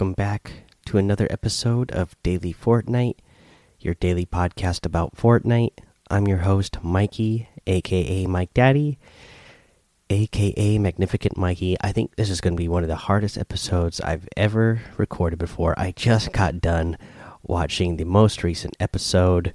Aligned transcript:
Welcome 0.00 0.14
back 0.14 0.52
to 0.86 0.96
another 0.96 1.26
episode 1.28 1.92
of 1.92 2.16
Daily 2.22 2.54
Fortnite, 2.54 3.16
your 3.80 3.92
daily 3.92 4.24
podcast 4.24 4.86
about 4.86 5.14
Fortnite. 5.14 5.74
I'm 6.08 6.26
your 6.26 6.38
host, 6.38 6.82
Mikey, 6.82 7.50
aka 7.66 8.24
Mike 8.24 8.54
Daddy, 8.54 8.98
aka 10.08 10.78
Magnificent 10.78 11.36
Mikey. 11.36 11.76
I 11.82 11.92
think 11.92 12.16
this 12.16 12.30
is 12.30 12.40
going 12.40 12.54
to 12.54 12.58
be 12.58 12.66
one 12.66 12.82
of 12.82 12.88
the 12.88 12.96
hardest 12.96 13.36
episodes 13.36 14.00
I've 14.00 14.26
ever 14.38 14.80
recorded 14.96 15.38
before. 15.38 15.78
I 15.78 15.92
just 15.92 16.32
got 16.32 16.62
done 16.62 16.96
watching 17.42 17.98
the 17.98 18.04
most 18.04 18.42
recent 18.42 18.78
episode, 18.80 19.52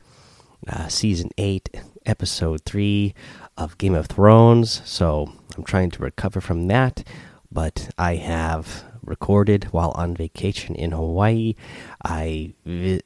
uh, 0.67 0.89
season 0.89 1.31
8, 1.39 1.75
episode 2.05 2.61
3 2.65 3.15
of 3.57 3.79
Game 3.79 3.95
of 3.95 4.05
Thrones. 4.05 4.83
So 4.85 5.33
I'm 5.57 5.63
trying 5.63 5.89
to 5.89 6.03
recover 6.03 6.39
from 6.39 6.67
that, 6.67 7.03
but 7.51 7.89
I 7.97 8.17
have 8.17 8.83
recorded 9.05 9.65
while 9.65 9.91
on 9.91 10.15
vacation 10.15 10.75
in 10.75 10.91
Hawaii. 10.91 11.55
I 12.03 12.53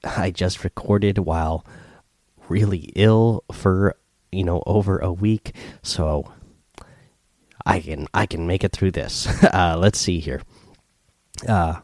I 0.04 0.32
just 0.32 0.64
recorded 0.64 1.20
while 1.20 1.66
really 2.48 2.92
ill 2.96 3.44
for 3.52 3.96
you 4.32 4.44
know 4.44 4.64
over 4.66 4.98
a 5.00 5.12
week, 5.12 5.56
so 5.82 6.32
I 7.66 7.80
can 7.80 8.08
I 8.14 8.26
can 8.26 8.48
make 8.48 8.64
it 8.64 8.72
through 8.72 8.92
this. 8.92 9.28
Uh, 9.54 9.78
let's 9.78 10.00
see 10.00 10.20
here. 10.20 10.42
Uh, 11.48 11.80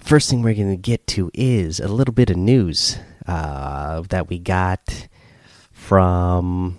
first 0.00 0.30
thing 0.30 0.42
we're 0.42 0.54
going 0.54 0.70
to 0.70 0.76
get 0.76 1.06
to 1.06 1.30
is 1.34 1.80
a 1.80 1.88
little 1.88 2.14
bit 2.14 2.30
of 2.30 2.36
news 2.36 2.98
uh, 3.26 4.02
that 4.08 4.28
we 4.28 4.38
got 4.38 5.08
from 5.70 6.78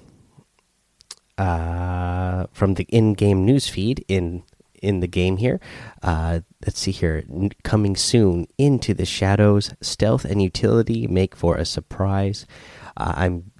uh, 1.37 2.47
from 2.51 2.73
the 2.73 2.83
in-game 2.89 3.45
news 3.45 3.69
feed 3.69 4.03
in 4.07 4.43
in 4.81 4.99
the 4.99 5.07
game 5.07 5.37
here. 5.37 5.59
Uh, 6.01 6.41
let's 6.65 6.79
see 6.79 6.91
here. 6.91 7.23
coming 7.63 7.95
soon 7.95 8.47
into 8.57 8.93
the 8.93 9.05
shadows, 9.05 9.73
stealth 9.81 10.25
and 10.25 10.41
utility 10.41 11.07
make 11.07 11.35
for 11.35 11.55
a 11.55 11.65
surprise. 11.65 12.45
Uh, 12.97 13.13
I'm, 13.15 13.51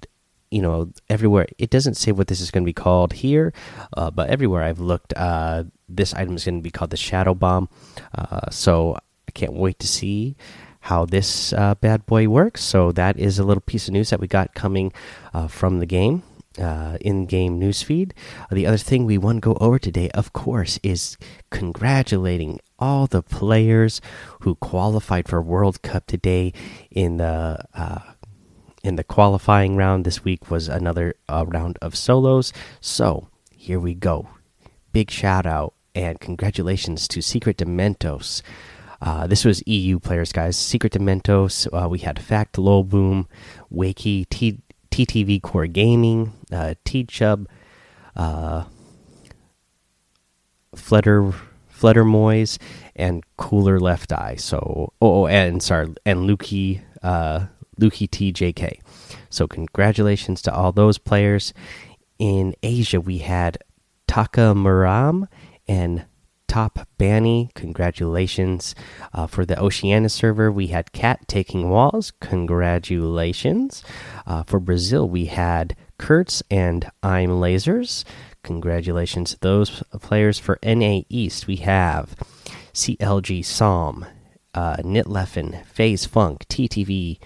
you 0.50 0.62
know, 0.62 0.92
everywhere. 1.08 1.46
It 1.58 1.70
doesn't 1.70 1.94
say 1.94 2.12
what 2.12 2.26
this 2.26 2.40
is 2.40 2.50
going 2.50 2.64
to 2.64 2.68
be 2.68 2.72
called 2.72 3.12
here, 3.12 3.52
uh, 3.96 4.10
but 4.10 4.30
everywhere 4.30 4.62
I've 4.62 4.80
looked, 4.80 5.12
uh, 5.16 5.64
this 5.88 6.12
item 6.14 6.36
is 6.36 6.44
going 6.44 6.58
to 6.58 6.62
be 6.62 6.70
called 6.70 6.90
the 6.90 6.96
Shadow 6.96 7.34
Bomb. 7.34 7.68
Uh, 8.14 8.50
so 8.50 8.96
I 9.28 9.30
can't 9.32 9.54
wait 9.54 9.78
to 9.80 9.86
see 9.86 10.36
how 10.80 11.04
this 11.04 11.52
uh, 11.52 11.74
bad 11.74 12.06
boy 12.06 12.28
works. 12.28 12.64
So 12.64 12.90
that 12.92 13.18
is 13.18 13.38
a 13.38 13.44
little 13.44 13.60
piece 13.60 13.86
of 13.86 13.92
news 13.92 14.10
that 14.10 14.20
we 14.20 14.26
got 14.26 14.54
coming 14.54 14.92
from 15.48 15.78
the 15.78 15.86
game 15.86 16.22
uh, 16.58 16.98
in-game 17.00 17.60
newsfeed. 17.60 18.12
The 18.50 18.66
other 18.66 18.76
thing 18.76 19.04
we 19.04 19.18
want 19.18 19.36
to 19.36 19.40
go 19.40 19.58
over 19.60 19.78
today, 19.78 20.10
of 20.10 20.32
course, 20.32 20.78
is 20.82 21.16
congratulating 21.50 22.60
all 22.78 23.06
the 23.06 23.22
players 23.22 24.00
who 24.40 24.54
qualified 24.56 25.28
for 25.28 25.40
World 25.42 25.82
Cup 25.82 26.06
today. 26.06 26.52
In 26.90 27.18
the 27.18 27.64
uh, 27.74 28.00
in 28.82 28.96
the 28.96 29.04
qualifying 29.04 29.76
round 29.76 30.04
this 30.04 30.24
week 30.24 30.50
was 30.50 30.68
another 30.68 31.14
uh, 31.28 31.44
round 31.46 31.78
of 31.82 31.94
solos. 31.94 32.52
So 32.80 33.28
here 33.54 33.78
we 33.78 33.94
go. 33.94 34.28
Big 34.92 35.10
shout 35.10 35.46
out 35.46 35.74
and 35.94 36.18
congratulations 36.18 37.06
to 37.08 37.20
Secret 37.20 37.58
Dementos. 37.58 38.42
Uh, 39.02 39.26
this 39.26 39.44
was 39.44 39.62
EU 39.66 39.98
players, 39.98 40.32
guys. 40.32 40.56
Secret 40.56 40.92
Dementos. 40.92 41.66
Uh, 41.72 41.88
we 41.88 42.00
had 42.00 42.18
Fact, 42.18 42.58
Low 42.58 42.82
Boom, 42.82 43.28
Wakey, 43.72 44.28
T 44.28 44.60
TTV 45.06 45.40
Core 45.40 45.66
Gaming, 45.66 46.32
uh, 46.52 46.74
T 46.84 47.04
Chub, 47.04 47.48
uh, 48.16 48.64
Flutter 50.74 51.32
Flutter 51.68 52.04
Moise, 52.04 52.58
and 52.94 53.24
Cooler 53.36 53.80
Left 53.80 54.12
Eye. 54.12 54.36
So, 54.36 54.92
oh, 55.00 55.22
oh 55.22 55.26
and 55.26 55.62
sorry, 55.62 55.94
and 56.04 56.28
Lukey 56.28 56.82
uh, 57.02 57.46
Lukey 57.80 58.08
TJK. 58.08 58.80
So, 59.30 59.46
congratulations 59.46 60.42
to 60.42 60.54
all 60.54 60.72
those 60.72 60.98
players. 60.98 61.54
In 62.18 62.54
Asia, 62.62 63.00
we 63.00 63.18
had 63.18 63.58
Taka 64.06 64.52
Muram 64.54 65.26
and 65.66 66.04
Top 66.50 66.80
Banny. 66.98 67.54
Congratulations. 67.54 68.74
Uh, 69.14 69.28
for 69.28 69.46
the 69.46 69.56
Oceania 69.56 70.08
server, 70.08 70.50
we 70.50 70.66
had 70.66 70.90
Cat 70.90 71.28
taking 71.28 71.70
walls. 71.70 72.12
Congratulations. 72.18 73.84
Uh, 74.26 74.42
for 74.42 74.58
Brazil, 74.58 75.08
we 75.08 75.26
had 75.26 75.76
Kurtz 75.96 76.42
and 76.50 76.90
I'm 77.04 77.28
Lasers. 77.28 78.02
Congratulations 78.42 79.30
to 79.30 79.38
those 79.38 79.84
players. 80.00 80.40
For 80.40 80.58
NA 80.64 81.02
East, 81.08 81.46
we 81.46 81.54
have 81.58 82.16
CLG 82.74 83.44
Psalm, 83.44 84.04
uh, 84.52 84.78
Nitleffen, 84.78 85.64
FaZe 85.66 86.04
Funk, 86.04 86.48
TTV, 86.48 87.20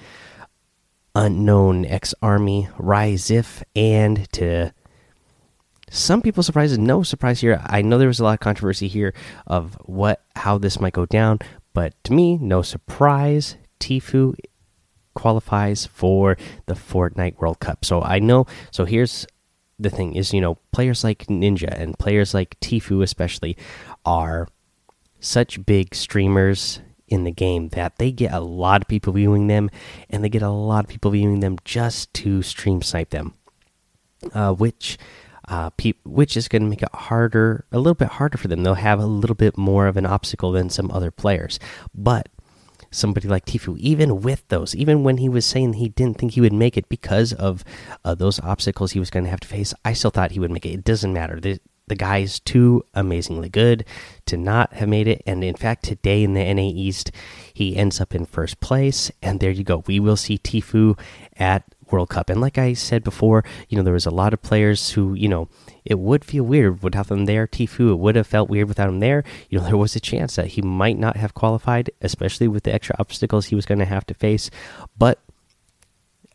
Unknown 1.15 1.87
X 1.87 2.15
Army, 2.21 2.69
Rizif, 2.77 3.63
and 3.75 4.31
to 4.33 4.75
some 5.95 6.23
people 6.23 6.43
surprised 6.43 6.79
no 6.79 7.05
surprise 7.05 7.41
here. 7.41 7.63
I 7.65 7.81
know 7.83 7.99
there 7.99 8.09
was 8.09 8.19
a 8.19 8.25
lot 8.25 8.35
of 8.35 8.41
controversy 8.41 8.89
here 8.89 9.15
of 9.47 9.75
what 9.85 10.25
how 10.35 10.59
this 10.59 10.81
might 10.81 10.93
go 10.93 11.07
down 11.07 11.39
but 11.73 11.95
to 12.05 12.13
me 12.13 12.37
no 12.37 12.63
surprise 12.63 13.57
Tfue 13.79 14.35
qualifies 15.15 15.87
for 15.87 16.37
the 16.67 16.75
fortnite 16.75 17.39
world 17.39 17.61
cup. 17.61 17.85
So 17.85 18.03
i 18.03 18.19
know 18.19 18.47
so 18.73 18.85
here's 18.85 19.27
the 19.79 19.91
thing 19.91 20.15
is 20.15 20.33
you 20.33 20.41
know 20.41 20.57
players 20.73 21.05
like 21.05 21.27
ninja 21.27 21.71
and 21.71 21.99
players 21.99 22.35
like 22.35 22.59
Tfue 22.61 23.03
especially 23.03 23.57
are 24.05 24.49
such 25.21 25.65
big 25.65 25.95
streamers 25.95 26.81
in 27.07 27.23
the 27.23 27.31
game 27.31 27.69
that 27.69 27.99
they 27.99 28.11
get 28.11 28.33
a 28.33 28.41
lot 28.41 28.83
of 28.83 28.89
people 28.89 29.13
viewing 29.13 29.47
them 29.47 29.71
and 30.11 30.25
they 30.25 30.29
get 30.29 30.43
a 30.43 30.51
lot 30.51 30.85
of 30.85 30.91
people 30.91 31.13
viewing 31.13 31.41
them 31.41 31.57
just 31.65 32.13
to 32.15 32.43
stream 32.43 32.83
snipe 32.83 33.11
them 33.11 33.35
uh, 34.33 34.53
which 34.53 34.99
uh, 35.49 35.71
which 36.05 36.37
is 36.37 36.49
going 36.49 36.63
to 36.63 36.69
make 36.69 36.83
it 36.83 36.95
harder, 36.95 37.65
a 37.73 37.79
little 37.79 37.95
bit 37.95 38.09
harder 38.09 38.39
for 38.39 38.49
them. 38.49 38.63
They'll 38.63 38.75
have 38.75 39.01
a 39.01 39.07
little 39.07 39.37
bit 39.37 39.57
more 39.57 39.87
of 39.87 39.97
an 39.97 40.07
obstacle 40.07 40.53
than 40.53 40.71
some 40.71 40.91
other 40.91 41.11
players. 41.11 41.59
But 41.95 42.29
somebody 42.91 43.29
like 43.29 43.45
Tfue, 43.45 43.77
even 43.79 44.23
with 44.23 44.47
those, 44.49 44.75
even 44.75 45.03
when 45.03 45.19
he 45.19 45.29
was 45.29 45.45
saying 45.45 45.75
he 45.75 45.89
didn't 45.89 46.19
think 46.19 46.33
he 46.33 46.41
would 46.41 46.53
make 46.53 46.77
it 46.77 46.89
because 46.89 47.33
of 47.33 47.65
uh, 48.05 48.15
those 48.15 48.41
obstacles 48.41 48.93
he 48.93 49.01
was 49.01 49.11
going 49.11 49.25
to 49.25 49.31
have 49.31 49.41
to 49.41 49.49
face, 49.49 49.75
I 49.85 49.93
still 49.93 50.11
thought 50.11 50.33
he 50.33 50.41
would 50.41 50.51
make 50.51 50.67
it. 50.67 50.73
It 50.73 50.85
doesn't 50.85 51.13
matter. 51.13 51.41
The, 51.41 51.61
the 51.87 51.97
guy 51.97 52.19
is 52.19 52.41
too 52.41 52.85
amazingly 52.95 53.49
good 53.49 53.85
to 54.27 54.37
not 54.37 54.73
have 54.75 54.89
made 54.89 55.07
it. 55.09 55.23
And 55.27 55.45
in 55.45 55.55
fact, 55.55 55.85
today 55.85 56.23
in 56.23 56.35
the 56.35 56.55
NA 56.55 56.63
East, 56.63 57.11
he 57.53 57.77
ends 57.77 58.01
up 58.01 58.15
in 58.15 58.25
first 58.25 58.61
place. 58.61 59.11
And 59.23 59.41
there 59.41 59.51
you 59.51 59.65
go. 59.65 59.85
We 59.87 60.01
will 60.01 60.17
see 60.17 60.39
Tfue 60.39 60.99
at 61.37 61.65
World 61.91 62.09
Cup. 62.09 62.31
And 62.31 62.41
like 62.41 62.59
I 62.59 62.73
said 62.73 63.05
before, 63.05 63.45
you 63.69 63.77
know, 63.77 63.83
there 63.83 63.93
was 63.93 64.07
a 64.07 64.11
lot 64.11 64.33
of 64.33 64.43
players 64.43 64.91
who, 64.91 65.15
you 65.15 65.29
know, 65.29 65.49
it 65.85 65.99
would 65.99 66.25
feel 66.25 66.45
weird 66.45 66.83
without 66.83 67.09
them 67.09 67.27
there. 67.27 67.47
Tfue, 67.47 67.93
it 67.93 67.99
would 67.99 68.17
have 68.17 68.27
felt 68.27 68.49
weird 68.49 68.69
without 68.69 68.89
him 68.89 69.01
there. 69.01 69.25
You 69.51 69.59
know, 69.59 69.65
there 69.65 69.77
was 69.77 69.97
a 69.97 70.01
chance 70.01 70.37
that 70.37 70.49
he 70.49 70.63
might 70.63 70.99
not 70.99 71.17
have 71.17 71.35
qualified, 71.35 71.91
especially 72.01 72.49
with 72.49 72.65
the 72.65 72.75
extra 72.75 72.97
obstacles 72.99 73.47
he 73.47 73.55
was 73.55 73.67
going 73.67 73.81
to 73.81 73.85
have 73.85 74.07
to 74.07 74.15
face. 74.15 74.51
But, 74.97 75.21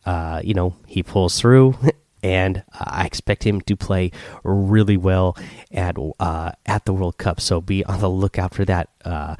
uh, 0.06 0.40
you 0.44 0.54
know, 0.54 0.76
he 0.86 1.02
pulls 1.02 1.38
through. 1.40 1.76
And 2.22 2.64
I 2.70 3.06
expect 3.06 3.44
him 3.44 3.62
to 3.62 3.76
play 3.76 4.10
really 4.44 4.98
well 4.98 5.38
at 5.72 5.96
uh, 6.18 6.52
at 6.66 6.84
the 6.84 6.92
World 6.92 7.16
Cup. 7.16 7.40
So 7.40 7.62
be 7.62 7.82
on 7.82 8.00
the 8.00 8.10
lookout 8.10 8.52
for 8.52 8.66
that. 8.66 8.90
Uh, 9.02 9.36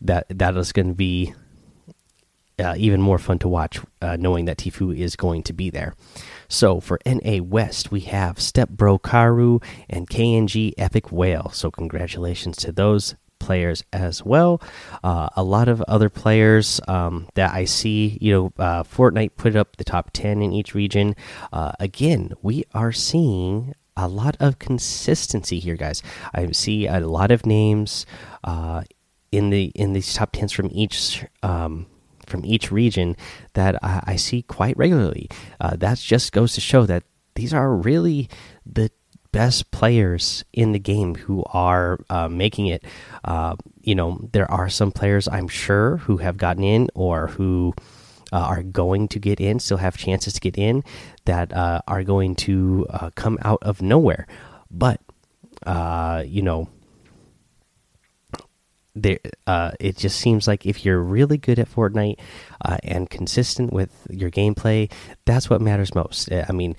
that 0.00 0.26
that 0.30 0.56
is 0.56 0.72
going 0.72 0.88
to 0.88 0.94
be 0.94 1.34
uh, 2.60 2.74
even 2.76 3.00
more 3.00 3.18
fun 3.18 3.38
to 3.40 3.48
watch, 3.48 3.80
uh, 4.02 4.16
knowing 4.18 4.44
that 4.44 4.58
Tfue 4.58 4.96
is 4.96 5.16
going 5.16 5.42
to 5.44 5.52
be 5.52 5.70
there. 5.70 5.94
So 6.48 6.80
for 6.80 6.98
NA 7.06 7.42
West, 7.42 7.90
we 7.90 8.00
have 8.00 8.40
Step 8.40 8.68
Bro 8.68 8.98
Karu 9.00 9.62
and 9.88 10.08
KNG 10.08 10.74
Epic 10.76 11.10
Whale. 11.10 11.50
So 11.52 11.70
congratulations 11.70 12.56
to 12.58 12.72
those 12.72 13.14
players 13.38 13.82
as 13.92 14.24
well. 14.24 14.60
Uh, 15.02 15.28
a 15.36 15.42
lot 15.42 15.68
of 15.68 15.80
other 15.82 16.08
players 16.08 16.80
um, 16.86 17.26
that 17.34 17.52
I 17.52 17.64
see, 17.64 18.18
you 18.20 18.32
know, 18.32 18.52
uh, 18.62 18.82
Fortnite 18.84 19.36
put 19.36 19.56
up 19.56 19.76
the 19.76 19.84
top 19.84 20.10
10 20.12 20.42
in 20.42 20.52
each 20.52 20.74
region. 20.74 21.16
Uh, 21.52 21.72
again, 21.80 22.32
we 22.42 22.64
are 22.74 22.92
seeing 22.92 23.74
a 23.96 24.06
lot 24.06 24.36
of 24.38 24.58
consistency 24.58 25.58
here, 25.58 25.76
guys. 25.76 26.02
I 26.32 26.52
see 26.52 26.86
a 26.86 27.00
lot 27.00 27.30
of 27.30 27.44
names 27.44 28.06
uh, 28.44 28.84
in 29.32 29.50
the 29.50 29.64
in 29.74 29.92
these 29.92 30.14
top 30.14 30.32
10s 30.32 30.52
from 30.52 30.68
each 30.72 31.24
um, 31.42 31.86
from 32.30 32.44
each 32.44 32.70
region 32.70 33.16
that 33.54 33.82
I, 33.82 34.02
I 34.06 34.16
see 34.16 34.42
quite 34.42 34.76
regularly. 34.76 35.28
Uh, 35.60 35.76
that 35.76 35.98
just 35.98 36.32
goes 36.32 36.54
to 36.54 36.60
show 36.60 36.86
that 36.86 37.02
these 37.34 37.52
are 37.52 37.74
really 37.74 38.28
the 38.64 38.90
best 39.32 39.70
players 39.70 40.44
in 40.52 40.72
the 40.72 40.78
game 40.78 41.14
who 41.14 41.44
are 41.52 41.98
uh, 42.10 42.28
making 42.28 42.66
it. 42.66 42.84
Uh, 43.24 43.56
you 43.80 43.94
know, 43.94 44.28
there 44.32 44.50
are 44.50 44.68
some 44.68 44.90
players 44.90 45.28
I'm 45.28 45.48
sure 45.48 45.98
who 45.98 46.18
have 46.18 46.36
gotten 46.36 46.64
in 46.64 46.88
or 46.94 47.28
who 47.28 47.74
uh, 48.32 48.38
are 48.38 48.62
going 48.62 49.08
to 49.08 49.18
get 49.18 49.40
in, 49.40 49.58
still 49.58 49.78
have 49.78 49.96
chances 49.96 50.34
to 50.34 50.40
get 50.40 50.58
in, 50.58 50.82
that 51.24 51.52
uh, 51.52 51.80
are 51.86 52.04
going 52.04 52.34
to 52.36 52.86
uh, 52.90 53.10
come 53.14 53.38
out 53.42 53.62
of 53.62 53.82
nowhere. 53.82 54.26
But, 54.70 55.00
uh, 55.66 56.24
you 56.26 56.42
know, 56.42 56.68
there 58.94 59.18
uh, 59.46 59.72
it 59.78 59.96
just 59.96 60.18
seems 60.18 60.46
like 60.46 60.66
if 60.66 60.84
you're 60.84 61.00
really 61.00 61.38
good 61.38 61.58
at 61.58 61.70
Fortnite 61.70 62.18
uh, 62.64 62.78
and 62.82 63.08
consistent 63.08 63.72
with 63.72 64.06
your 64.10 64.30
gameplay, 64.30 64.90
that's 65.24 65.48
what 65.48 65.60
matters 65.60 65.94
most. 65.94 66.30
Uh, 66.30 66.44
I 66.48 66.52
mean, 66.52 66.76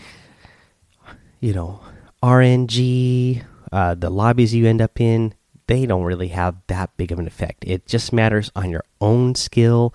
you 1.39 1.53
know, 1.53 1.81
RNG, 2.21 3.43
uh, 3.71 3.95
the 3.95 4.09
lobbies 4.09 4.53
you 4.53 4.67
end 4.67 4.81
up 4.81 4.99
in, 4.99 5.33
they 5.67 5.85
don't 5.85 6.03
really 6.03 6.27
have 6.29 6.55
that 6.67 6.95
big 6.97 7.11
of 7.11 7.19
an 7.19 7.27
effect. 7.27 7.63
It 7.65 7.87
just 7.87 8.11
matters 8.11 8.51
on 8.55 8.69
your 8.69 8.83
own 8.99 9.35
skill, 9.35 9.93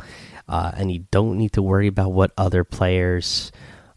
uh, 0.48 0.72
and 0.74 0.90
you 0.90 1.04
don't 1.10 1.36
need 1.36 1.52
to 1.52 1.62
worry 1.62 1.86
about 1.86 2.12
what 2.12 2.32
other 2.38 2.64
players 2.64 3.52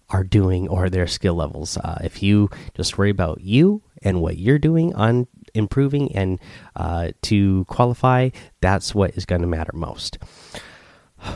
are 0.10 0.24
doing 0.24 0.68
or 0.68 0.89
their 0.89 1.07
skill 1.07 1.36
levels. 1.36 1.77
Uh, 1.77 2.00
if 2.04 2.21
you 2.21 2.50
just 2.75 2.98
worry 2.98 3.10
about 3.12 3.42
you 3.42 3.81
and 4.01 4.21
what 4.21 4.38
you're 4.38 4.60
doing 4.60 4.94
on 4.95 5.27
improving 5.54 6.16
and 6.16 6.40
uh, 6.75 7.10
to 7.24 7.66
qualify, 7.66 8.30
that's 8.62 8.94
what 8.94 9.12
is 9.12 9.25
going 9.25 9.42
to 9.42 9.48
matter 9.48 9.72
most. 9.74 10.18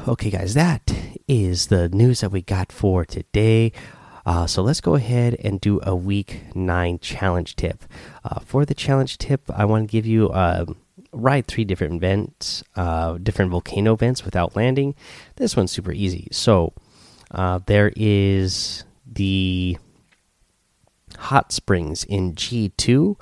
Okay, 0.07 0.29
guys, 0.29 0.53
that 0.53 0.93
is 1.27 1.67
the 1.67 1.89
news 1.89 2.21
that 2.21 2.31
we 2.31 2.41
got 2.41 2.71
for 2.71 3.03
today. 3.03 3.71
Uh, 4.25 4.47
so 4.47 4.61
let's 4.61 4.79
go 4.79 4.95
ahead 4.95 5.35
and 5.43 5.59
do 5.59 5.81
a 5.83 5.95
week 5.95 6.41
nine 6.55 6.99
challenge 6.99 7.55
tip. 7.55 7.83
Uh, 8.23 8.39
for 8.39 8.65
the 8.65 8.73
challenge 8.73 9.17
tip, 9.17 9.41
I 9.53 9.65
want 9.65 9.87
to 9.87 9.91
give 9.91 10.05
you 10.05 10.29
uh, 10.29 10.65
ride 11.11 11.47
three 11.47 11.65
different 11.65 11.99
vents, 12.01 12.63
uh, 12.75 13.17
different 13.21 13.51
volcano 13.51 13.95
vents 13.95 14.23
without 14.23 14.55
landing. 14.55 14.95
This 15.35 15.57
one's 15.57 15.71
super 15.71 15.91
easy. 15.91 16.27
So 16.31 16.73
uh, 17.31 17.59
there 17.65 17.91
is 17.95 18.85
the 19.05 19.77
hot 21.17 21.51
springs 21.51 22.03
in 22.03 22.33
G2. 22.33 23.15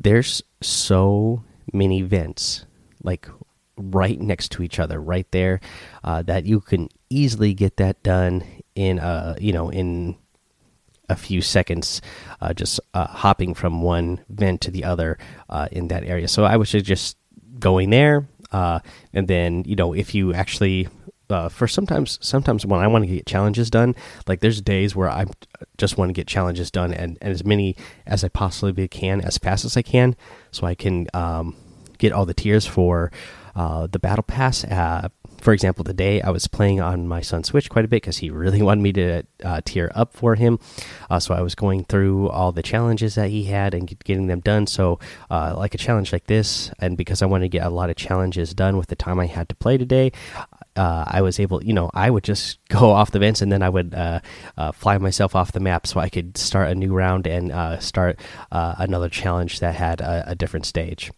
There's 0.00 0.42
so 0.60 1.42
many 1.72 2.02
vents, 2.02 2.66
like 3.02 3.28
right 3.76 4.20
next 4.20 4.52
to 4.52 4.62
each 4.62 4.78
other, 4.78 5.00
right 5.00 5.26
there, 5.32 5.60
uh, 6.04 6.22
that 6.22 6.46
you 6.46 6.60
can 6.60 6.88
easily 7.10 7.52
get 7.52 7.78
that 7.78 8.02
done 8.02 8.44
in 8.74 8.98
a 9.00 9.36
you 9.40 9.52
know 9.52 9.70
in 9.70 10.16
a 11.08 11.16
few 11.16 11.40
seconds, 11.40 12.00
uh, 12.40 12.52
just 12.52 12.78
uh, 12.94 13.06
hopping 13.06 13.54
from 13.54 13.82
one 13.82 14.20
vent 14.28 14.60
to 14.60 14.70
the 14.70 14.84
other 14.84 15.18
uh, 15.48 15.66
in 15.72 15.88
that 15.88 16.04
area. 16.04 16.28
So 16.28 16.44
I 16.44 16.56
would 16.56 16.68
suggest 16.68 17.16
going 17.58 17.90
there, 17.90 18.28
uh, 18.52 18.80
and 19.12 19.26
then 19.26 19.64
you 19.66 19.76
know 19.76 19.94
if 19.94 20.14
you 20.14 20.32
actually. 20.32 20.88
Uh, 21.30 21.48
for 21.48 21.68
sometimes, 21.68 22.18
sometimes 22.22 22.64
when 22.64 22.80
I 22.80 22.86
want 22.86 23.04
to 23.04 23.10
get 23.10 23.26
challenges 23.26 23.70
done, 23.70 23.94
like 24.26 24.40
there's 24.40 24.60
days 24.60 24.96
where 24.96 25.10
I 25.10 25.26
just 25.76 25.98
want 25.98 26.08
to 26.08 26.14
get 26.14 26.26
challenges 26.26 26.70
done 26.70 26.92
and, 26.94 27.18
and 27.20 27.32
as 27.32 27.44
many 27.44 27.76
as 28.06 28.24
I 28.24 28.28
possibly 28.28 28.88
can, 28.88 29.20
as 29.20 29.38
fast 29.38 29.64
as 29.64 29.76
I 29.76 29.82
can, 29.82 30.16
so 30.50 30.66
I 30.66 30.74
can 30.74 31.06
um, 31.14 31.54
get 31.98 32.12
all 32.12 32.24
the 32.24 32.34
tiers 32.34 32.66
for 32.66 33.10
uh, 33.54 33.88
the 33.88 33.98
battle 33.98 34.22
pass. 34.22 34.64
Uh, 34.64 35.08
for 35.40 35.52
example, 35.52 35.84
today 35.84 36.20
I 36.20 36.30
was 36.30 36.46
playing 36.48 36.80
on 36.80 37.06
my 37.06 37.20
son's 37.20 37.48
Switch 37.48 37.68
quite 37.68 37.84
a 37.84 37.88
bit 37.88 38.02
because 38.02 38.18
he 38.18 38.30
really 38.30 38.62
wanted 38.68 38.82
me 38.82 38.92
to 38.92 39.22
uh, 39.44 39.60
tier 39.64 39.90
up 39.94 40.14
for 40.14 40.34
him. 40.34 40.58
Uh, 41.10 41.18
so 41.18 41.34
I 41.34 41.40
was 41.40 41.54
going 41.54 41.84
through 41.84 42.28
all 42.28 42.52
the 42.52 42.62
challenges 42.62 43.14
that 43.16 43.30
he 43.30 43.44
had 43.44 43.74
and 43.74 43.98
getting 44.04 44.26
them 44.26 44.40
done. 44.40 44.66
So, 44.66 44.98
uh, 45.30 45.54
like 45.56 45.74
a 45.74 45.78
challenge 45.78 46.12
like 46.12 46.26
this, 46.26 46.70
and 46.78 46.96
because 46.96 47.22
I 47.22 47.26
wanted 47.26 47.46
to 47.46 47.58
get 47.58 47.66
a 47.66 47.70
lot 47.70 47.90
of 47.90 47.96
challenges 47.96 48.54
done 48.54 48.76
with 48.76 48.88
the 48.88 48.96
time 48.96 49.18
I 49.18 49.26
had 49.26 49.48
to 49.48 49.54
play 49.54 49.78
today, 49.78 50.12
uh, 50.78 51.04
I 51.08 51.22
was 51.22 51.40
able, 51.40 51.62
you 51.62 51.72
know, 51.72 51.90
I 51.92 52.08
would 52.08 52.22
just 52.22 52.58
go 52.68 52.90
off 52.90 53.10
the 53.10 53.18
vents 53.18 53.42
and 53.42 53.50
then 53.50 53.62
I 53.62 53.68
would 53.68 53.94
uh, 53.94 54.20
uh, 54.56 54.72
fly 54.72 54.96
myself 54.98 55.34
off 55.34 55.52
the 55.52 55.60
map 55.60 55.86
so 55.86 56.00
I 56.00 56.08
could 56.08 56.38
start 56.38 56.70
a 56.70 56.74
new 56.74 56.94
round 56.94 57.26
and 57.26 57.50
uh, 57.50 57.80
start 57.80 58.20
uh, 58.52 58.76
another 58.78 59.08
challenge 59.08 59.58
that 59.58 59.74
had 59.74 60.00
a, 60.00 60.30
a 60.30 60.34
different 60.34 60.66
stage. 60.66 61.10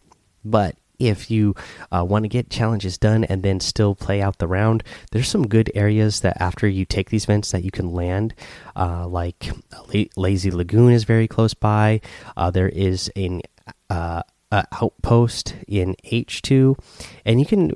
But 0.45 0.77
if 0.99 1.31
you 1.31 1.55
uh, 1.93 2.05
want 2.07 2.25
to 2.25 2.29
get 2.29 2.51
challenges 2.51 2.99
done 2.99 3.25
and 3.25 3.43
then 3.43 3.61
still 3.61 3.95
play 3.95 4.21
out 4.23 4.39
the 4.39 4.47
round, 4.49 4.83
there's 5.13 5.29
some 5.29 5.47
good 5.47 5.71
areas 5.75 6.21
that 6.21 6.41
after 6.41 6.67
you 6.67 6.85
take 6.87 7.11
these 7.11 7.27
vents 7.27 7.51
that 7.53 7.65
you 7.65 7.71
can 7.71 7.93
land. 7.93 8.35
Like 8.77 9.51
Lazy 10.17 10.51
Lagoon 10.51 10.93
is 10.93 11.05
very 11.05 11.27
close 11.27 11.55
by. 11.55 12.03
There 12.53 12.69
is 12.69 13.11
an 13.17 13.41
outpost 14.53 15.55
in 15.67 15.97
H2, 16.05 16.79
and 17.25 17.41
you 17.41 17.47
can 17.47 17.73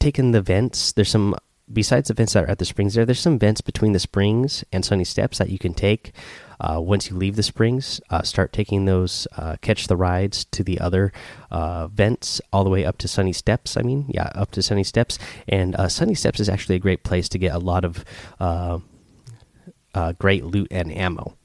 take 0.00 0.18
in 0.18 0.32
the 0.32 0.42
vents. 0.42 0.92
There's 0.92 1.10
some 1.10 1.36
besides 1.72 2.08
the 2.08 2.14
vents 2.14 2.32
that 2.32 2.44
are 2.44 2.50
at 2.50 2.58
the 2.58 2.64
springs 2.64 2.94
there. 2.94 3.06
There's 3.06 3.20
some 3.20 3.38
vents 3.38 3.60
between 3.60 3.92
the 3.92 4.00
springs 4.00 4.64
and 4.72 4.84
Sunny 4.84 5.04
Steps 5.04 5.38
that 5.38 5.50
you 5.50 5.58
can 5.58 5.74
take. 5.74 6.12
Uh, 6.58 6.80
once 6.80 7.08
you 7.08 7.16
leave 7.16 7.36
the 7.36 7.42
springs, 7.42 8.00
uh, 8.10 8.22
start 8.22 8.52
taking 8.52 8.84
those 8.84 9.26
uh, 9.36 9.56
catch 9.62 9.86
the 9.86 9.96
rides 9.96 10.44
to 10.46 10.62
the 10.62 10.78
other 10.80 11.12
uh, 11.50 11.86
vents 11.86 12.40
all 12.52 12.64
the 12.64 12.70
way 12.70 12.84
up 12.84 12.98
to 12.98 13.08
Sunny 13.08 13.32
Steps. 13.32 13.76
I 13.76 13.82
mean, 13.82 14.06
yeah, 14.08 14.30
up 14.34 14.50
to 14.52 14.62
Sunny 14.62 14.84
Steps. 14.84 15.18
And 15.48 15.74
uh, 15.76 15.88
Sunny 15.88 16.14
Steps 16.14 16.40
is 16.40 16.48
actually 16.48 16.76
a 16.76 16.80
great 16.80 17.02
place 17.02 17.28
to 17.30 17.38
get 17.38 17.54
a 17.54 17.58
lot 17.58 17.84
of 17.84 18.04
great 20.18 20.44
loot 20.44 20.68
and 20.70 20.92
ammo. 20.92 21.36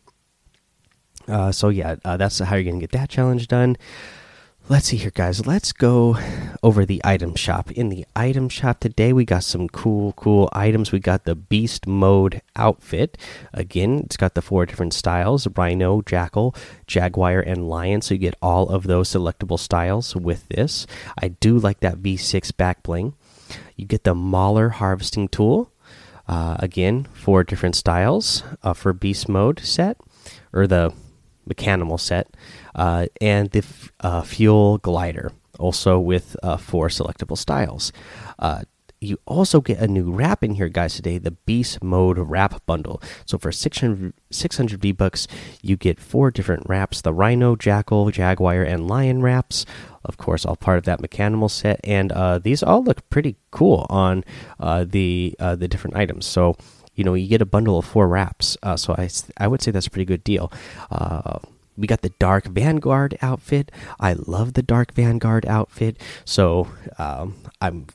so 1.52 1.70
yeah, 1.70 1.96
that's 2.04 2.40
how 2.40 2.56
you're 2.56 2.70
gonna 2.70 2.82
get 2.82 2.92
that 2.92 3.10
challenge 3.10 3.48
done. 3.48 3.78
Let's 4.68 4.88
see 4.88 4.98
here, 4.98 5.12
guys. 5.12 5.46
Let's 5.46 5.72
go 5.72 6.18
over 6.66 6.84
the 6.84 7.00
item 7.04 7.36
shop. 7.36 7.70
In 7.70 7.90
the 7.90 8.08
item 8.16 8.50
shop 8.50 8.80
today, 8.80 9.14
we 9.14 9.24
got 9.24 9.44
some 9.44 9.70
cool, 9.70 10.14
cool 10.14 10.50
items. 10.52 10.92
We 10.92 10.98
got 10.98 11.26
the 11.26 11.36
Beast 11.36 11.86
Mode 11.86 12.42
outfit. 12.56 13.20
Again, 13.54 14.02
it's 14.04 14.18
got 14.18 14.34
the 14.34 14.42
four 14.42 14.66
different 14.66 14.96
styles 14.96 15.48
Rhino, 15.56 16.02
Jackal, 16.02 16.56
Jaguar, 16.88 17.40
and 17.40 17.70
Lion. 17.70 18.02
So 18.02 18.16
you 18.16 18.20
get 18.20 18.34
all 18.42 18.68
of 18.70 18.88
those 18.88 19.10
selectable 19.10 19.60
styles 19.60 20.16
with 20.16 20.48
this. 20.48 20.88
I 21.22 21.28
do 21.28 21.60
like 21.60 21.82
that 21.82 22.00
V6 22.00 22.58
back 22.58 22.82
bling. 22.82 23.14
You 23.76 23.86
get 23.86 24.04
the 24.04 24.16
Mauler 24.16 24.70
harvesting 24.70 25.28
tool. 25.28 25.72
Uh, 26.28 26.56
again, 26.58 27.08
four 27.14 27.44
different 27.44 27.76
styles 27.76 28.42
uh, 28.64 28.74
for 28.74 28.92
Beast 28.92 29.30
Mode 29.30 29.60
set, 29.60 29.98
or 30.52 30.66
the 30.66 30.92
mechanimal 31.48 32.00
set 32.00 32.28
uh, 32.74 33.06
and 33.22 33.52
the 33.52 33.64
uh, 34.00 34.24
fuel 34.24 34.80
glider, 34.80 35.32
also 35.60 36.00
with 36.00 36.36
uh, 36.44 36.58
four 36.58 36.88
selectable 36.88 37.38
styles. 37.38 37.92
Uh, 38.40 38.64
you 39.02 39.20
also 39.26 39.62
get 39.62 39.80
a 39.80 39.88
new 39.88 40.12
wrap 40.12 40.44
in 40.44 40.56
here, 40.56 40.70
guys, 40.70 40.96
today 40.96 41.18
the 41.18 41.32
Beast 41.32 41.84
Mode 41.84 42.18
Wrap 42.18 42.66
Bundle. 42.66 43.02
So 43.26 43.38
for 43.38 43.52
600, 43.52 44.14
600 44.32 44.82
V 44.82 44.92
Bucks, 44.94 45.28
you 45.62 45.78
get 45.78 46.00
four 46.00 46.32
different 46.32 46.64
wraps 46.68 47.02
the 47.02 47.14
Rhino, 47.14 47.56
Jackal, 47.56 48.10
Jaguar, 48.10 48.64
and 48.64 48.88
Lion 48.88 49.22
wraps. 49.22 49.66
Of 50.04 50.18
course, 50.18 50.46
all 50.46 50.56
part 50.56 50.78
of 50.78 50.86
that 50.86 51.02
mechanimal 51.02 51.52
set. 51.52 51.80
And 51.84 52.12
uh, 52.12 52.40
these 52.40 52.64
all 52.64 52.84
look 52.84 53.08
pretty 53.10 53.36
cool 53.52 53.86
on 53.90 54.24
uh, 54.60 54.86
the, 54.88 55.36
the 55.40 55.68
different 55.68 55.98
items. 55.98 56.26
So 56.26 56.56
you 56.96 57.04
know 57.04 57.14
you 57.14 57.28
get 57.28 57.42
a 57.42 57.46
bundle 57.46 57.78
of 57.78 57.86
four 57.86 58.08
wraps 58.08 58.58
uh, 58.64 58.78
so 58.78 58.96
i 58.98 59.10
i 59.38 59.48
would 59.48 59.62
say 59.62 59.70
that's 59.72 59.88
a 59.88 59.92
pretty 59.92 60.06
good 60.06 60.24
deal 60.24 60.52
uh, 60.92 61.40
we 61.78 61.88
got 61.88 62.02
the 62.02 62.14
dark 62.20 62.46
vanguard 62.46 63.18
outfit. 63.22 63.72
I 64.00 64.14
love 64.14 64.54
the 64.54 64.64
dark 64.64 64.94
vanguard 64.94 65.46
outfit. 65.46 65.98
So 66.26 66.68
um, 66.98 67.36
i'm 67.62 67.88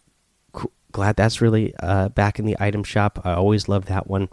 glad 0.92 1.16
that's 1.16 1.40
really 1.40 1.74
uh, 1.80 2.08
back 2.10 2.38
in 2.38 2.46
the 2.46 2.56
item 2.60 2.84
shop. 2.84 3.20
I 3.24 3.34
always 3.34 3.68
love 3.68 3.86
that 3.86 4.06
one. 4.06 4.28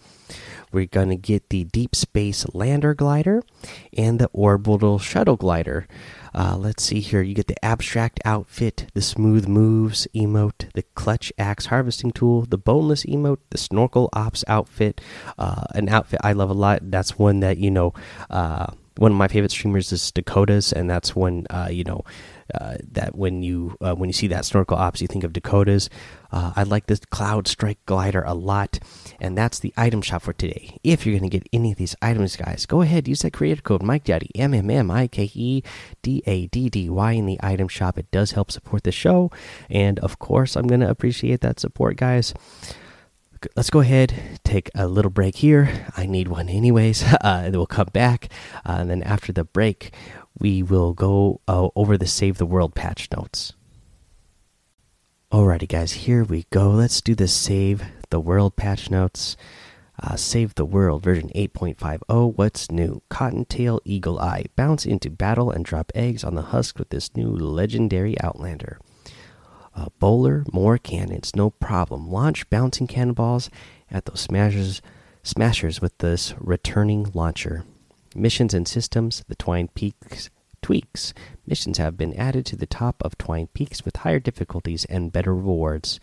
We're 0.71 0.85
going 0.85 1.09
to 1.09 1.15
get 1.15 1.49
the 1.49 1.63
deep 1.63 1.95
space 1.95 2.45
lander 2.53 2.93
glider 2.93 3.41
and 3.97 4.19
the 4.19 4.29
orbital 4.33 4.99
shuttle 4.99 5.37
glider. 5.37 5.87
Uh, 6.35 6.57
let's 6.57 6.83
see 6.83 6.99
here. 6.99 7.21
You 7.21 7.33
get 7.33 7.47
the 7.47 7.63
abstract 7.63 8.19
outfit 8.25 8.87
the 8.93 9.01
smooth 9.01 9.47
moves 9.47 10.07
emote 10.13 10.71
the 10.73 10.83
clutch 10.93 11.31
axe 11.37 11.67
harvesting 11.67 12.11
tool 12.11 12.41
the 12.41 12.57
boneless 12.57 13.05
emote 13.05 13.39
the 13.49 13.57
snorkel 13.57 14.09
ops 14.13 14.43
outfit. 14.47 14.99
Uh, 15.37 15.63
an 15.73 15.89
outfit 15.89 16.19
i 16.23 16.33
love 16.33 16.49
a 16.49 16.53
lot. 16.53 16.79
That's 16.91 17.17
one 17.17 17.39
that 17.39 17.57
you 17.57 17.71
know 17.71 17.93
uh, 18.29 18.67
one 18.97 19.11
of 19.11 19.17
my 19.17 19.27
favorite 19.27 19.51
streamers 19.51 19.91
is 19.91 20.11
Dakotaz, 20.11 20.73
and 20.73 20.89
that's 20.89 21.15
when 21.15 21.45
uh, 21.49 21.69
you 21.69 21.83
know 21.83 22.03
uh, 22.53 22.77
that 22.91 23.15
when 23.15 23.43
you 23.43 23.77
uh, 23.81 23.95
when 23.95 24.09
you 24.09 24.13
see 24.13 24.27
that 24.27 24.45
snorkel 24.45 24.77
ops, 24.77 25.01
you 25.01 25.07
think 25.07 25.23
of 25.23 25.33
Dakotaz. 25.33 25.89
Uh, 26.31 26.51
I 26.55 26.63
like 26.63 26.87
this 26.87 26.99
Cloud 26.99 27.47
Strike 27.47 27.85
glider 27.85 28.23
a 28.23 28.33
lot, 28.33 28.79
and 29.19 29.37
that's 29.37 29.59
the 29.59 29.73
item 29.77 30.01
shop 30.01 30.23
for 30.23 30.33
today. 30.33 30.77
If 30.83 31.05
you're 31.05 31.17
going 31.17 31.29
to 31.29 31.37
get 31.37 31.47
any 31.53 31.71
of 31.71 31.77
these 31.77 31.95
items, 32.01 32.35
guys, 32.35 32.65
go 32.65 32.81
ahead 32.81 33.07
use 33.07 33.21
that 33.21 33.33
creator 33.33 33.61
code 33.61 33.83
Mike 33.83 34.03
Daddy 34.03 34.31
M 34.35 34.53
M 34.53 34.69
M 34.69 34.91
I 34.91 35.07
K 35.07 35.31
E 35.33 35.61
D 36.01 36.23
A 36.25 36.47
D 36.47 36.69
D 36.69 36.89
Y 36.89 37.11
in 37.11 37.25
the 37.25 37.39
item 37.41 37.67
shop. 37.67 37.97
It 37.97 38.11
does 38.11 38.31
help 38.31 38.51
support 38.51 38.83
the 38.83 38.91
show, 38.91 39.31
and 39.69 39.99
of 39.99 40.19
course, 40.19 40.55
I'm 40.55 40.67
going 40.67 40.81
to 40.81 40.89
appreciate 40.89 41.41
that 41.41 41.59
support, 41.59 41.97
guys 41.97 42.33
let's 43.56 43.70
go 43.70 43.79
ahead 43.82 44.38
take 44.48 44.72
a 44.75 44.88
little 44.88 45.12
break 45.12 45.36
here. 45.36 45.86
I 45.96 46.06
need 46.06 46.27
one 46.27 46.50
anyways. 46.50 47.03
Uh, 47.27 47.50
we'll 47.51 47.65
come 47.65 47.89
back. 47.91 48.29
Uh, 48.65 48.77
and 48.79 48.89
then 48.89 49.03
after 49.03 49.34
the 49.34 49.44
break 49.44 49.94
we 50.39 50.63
will 50.63 50.94
go 50.94 51.41
uh, 51.48 51.67
over 51.75 51.98
the 51.98 52.08
save 52.08 52.38
the 52.38 52.46
world 52.46 52.74
patch 52.74 53.10
notes. 53.12 53.53
Alrighty 55.32 55.67
guys 55.67 55.91
here 56.06 56.24
we 56.24 56.46
go. 56.51 56.70
Let's 56.70 57.01
do 57.01 57.15
the 57.15 57.27
save 57.27 57.84
the 58.10 58.20
world 58.20 58.56
patch 58.56 58.89
notes. 58.89 59.36
Uh, 60.01 60.15
save 60.15 60.56
the 60.56 60.65
world 60.65 61.03
version 61.03 61.29
8.50 61.36 62.38
what's 62.38 62.72
new? 62.72 63.01
Cottontail 63.10 63.82
eagle 63.84 64.20
eye. 64.20 64.46
Bounce 64.56 64.86
into 64.86 65.10
battle 65.10 65.51
and 65.51 65.65
drop 65.65 65.91
eggs 65.96 66.24
on 66.24 66.36
the 66.36 66.53
husk 66.53 66.79
with 66.79 66.89
this 66.89 67.15
new 67.15 67.29
legendary 67.29 68.20
outlander 68.22 68.79
Uh, 69.77 69.89
bowler, 70.00 70.43
more 70.51 70.79
cannons, 70.79 71.36
no 71.36 71.51
problem. 71.51 72.10
Launch 72.10 72.50
bouncing 72.50 72.88
cannonballs 72.88 73.51
at 73.91 74.05
those 74.05 74.22
smashers, 74.22 74.81
smashers 75.22 75.79
with 75.79 75.96
this 76.00 76.34
returning 76.39 77.12
launcher. 77.13 77.63
Missions 78.15 78.55
and 78.55 78.67
systems, 78.67 79.24
the 79.27 79.36
Twine 79.36 79.67
Peaks 79.67 80.31
tweaks. 80.63 81.13
Missions 81.46 81.77
have 81.77 81.96
been 81.96 82.15
added 82.15 82.43
to 82.48 82.55
the 82.55 82.65
top 82.65 83.03
of 83.03 83.19
Twine 83.19 83.48
Peaks 83.53 83.86
with 83.86 83.98
higher 83.98 84.19
difficulties 84.19 84.84
and 84.86 85.13
better 85.13 85.36
rewards. 85.36 86.00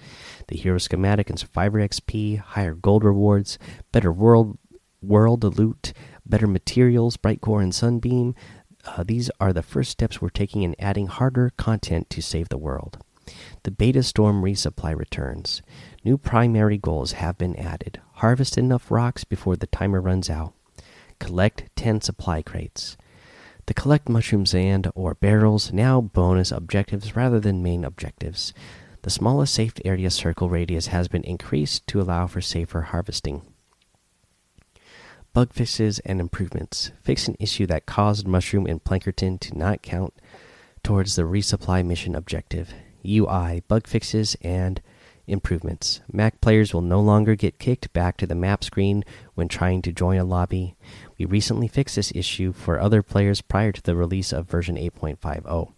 The 0.46 0.56
hero 0.56 0.78
schematic 0.78 1.28
and 1.28 1.36
survivor 1.36 1.80
XP, 1.80 2.38
higher 2.38 2.74
gold 2.74 3.02
rewards, 3.02 3.58
better 3.90 4.12
world 4.12 4.56
world 5.02 5.42
loot, 5.58 5.92
better 6.24 6.46
materials, 6.46 7.16
bright 7.16 7.40
core 7.40 7.60
and 7.60 7.74
sunbeam. 7.74 8.36
Uh, 8.86 9.02
these 9.02 9.32
are 9.40 9.52
the 9.52 9.62
first 9.62 9.90
steps 9.90 10.22
we're 10.22 10.28
taking 10.28 10.62
in 10.62 10.76
adding 10.78 11.08
harder 11.08 11.50
content 11.56 12.08
to 12.10 12.22
save 12.22 12.48
the 12.50 12.56
world. 12.56 12.98
The 13.62 13.70
Beta 13.70 14.02
Storm 14.02 14.42
resupply 14.42 14.96
returns. 14.96 15.62
New 16.04 16.18
primary 16.18 16.78
goals 16.78 17.12
have 17.12 17.38
been 17.38 17.56
added. 17.56 18.00
Harvest 18.14 18.58
enough 18.58 18.90
rocks 18.90 19.24
before 19.24 19.56
the 19.56 19.66
timer 19.66 20.00
runs 20.00 20.28
out. 20.28 20.54
Collect 21.18 21.70
10 21.76 22.00
supply 22.00 22.42
crates. 22.42 22.96
The 23.66 23.74
collect 23.74 24.08
mushrooms 24.08 24.54
and 24.54 24.90
or 24.94 25.14
barrels 25.14 25.72
now 25.72 26.00
bonus 26.00 26.52
objectives 26.52 27.16
rather 27.16 27.40
than 27.40 27.62
main 27.62 27.84
objectives. 27.84 28.52
The 29.02 29.10
smallest 29.10 29.54
safe 29.54 29.74
area 29.84 30.10
circle 30.10 30.50
radius 30.50 30.88
has 30.88 31.08
been 31.08 31.24
increased 31.24 31.86
to 31.88 32.00
allow 32.00 32.26
for 32.26 32.40
safer 32.40 32.82
harvesting. 32.82 33.42
Bug 35.32 35.52
fixes 35.52 35.98
and 36.00 36.20
improvements. 36.20 36.92
Fix 37.02 37.26
an 37.26 37.36
issue 37.40 37.66
that 37.66 37.86
caused 37.86 38.28
Mushroom 38.28 38.66
and 38.66 38.82
Plankerton 38.82 39.40
to 39.40 39.58
not 39.58 39.82
count 39.82 40.14
towards 40.82 41.16
the 41.16 41.22
resupply 41.22 41.84
mission 41.84 42.14
objective. 42.14 42.72
UI, 43.04 43.62
bug 43.68 43.86
fixes, 43.86 44.36
and 44.42 44.80
improvements. 45.26 46.00
Mac 46.12 46.40
players 46.40 46.74
will 46.74 46.82
no 46.82 47.00
longer 47.00 47.34
get 47.34 47.58
kicked 47.58 47.92
back 47.92 48.16
to 48.18 48.26
the 48.26 48.34
map 48.34 48.62
screen 48.62 49.04
when 49.34 49.48
trying 49.48 49.82
to 49.82 49.92
join 49.92 50.18
a 50.18 50.24
lobby. 50.24 50.76
We 51.18 51.24
recently 51.24 51.68
fixed 51.68 51.96
this 51.96 52.12
issue 52.14 52.52
for 52.52 52.78
other 52.78 53.02
players 53.02 53.40
prior 53.40 53.72
to 53.72 53.82
the 53.82 53.96
release 53.96 54.32
of 54.32 54.48
version 54.48 54.76
8.50. 54.76 55.72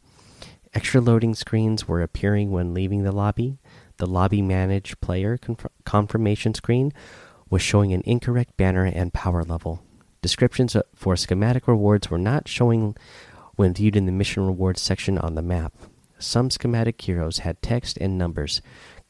Extra 0.75 1.01
loading 1.01 1.35
screens 1.35 1.89
were 1.89 2.03
appearing 2.03 2.51
when 2.51 2.75
leaving 2.75 3.03
the 3.03 3.13
lobby. 3.13 3.59
The 3.99 4.07
lobby 4.07 4.43
manage 4.43 5.01
player 5.01 5.39
confirmation 5.85 6.53
screen 6.53 6.93
was 7.49 7.63
showing 7.63 7.93
an 7.93 8.03
incorrect 8.05 8.57
banner 8.57 8.85
and 8.85 9.13
power 9.13 9.43
level. 9.43 9.83
Descriptions 10.21 10.77
for 10.95 11.17
schematic 11.17 11.69
rewards 11.69 12.11
were 12.11 12.19
not 12.19 12.49
showing 12.49 12.97
when 13.55 13.73
viewed 13.73 13.97
in 13.97 14.07
the 14.07 14.13
mission 14.13 14.45
rewards 14.45 14.83
section 14.83 15.17
on 15.17 15.35
the 15.35 15.43
map. 15.43 15.73
Some 16.19 16.51
schematic 16.51 17.01
heroes 17.01 17.39
had 17.39 17.61
text 17.61 17.99
and 17.99 18.17
numbers 18.17 18.63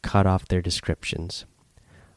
cut 0.03 0.27
off 0.27 0.49
their 0.49 0.63
descriptions. 0.63 1.45